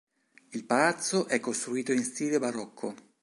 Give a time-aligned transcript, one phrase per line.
[0.53, 2.95] Il palazzo è costruito in stile barocco.